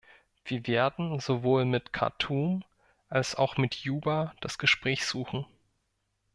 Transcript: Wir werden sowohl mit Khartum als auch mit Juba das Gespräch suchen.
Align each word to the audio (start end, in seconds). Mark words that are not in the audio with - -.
Wir 0.45 0.65
werden 0.65 1.19
sowohl 1.19 1.63
mit 1.63 1.93
Khartum 1.93 2.63
als 3.09 3.35
auch 3.35 3.57
mit 3.57 3.75
Juba 3.75 4.33
das 4.41 4.57
Gespräch 4.57 5.05
suchen. 5.05 5.45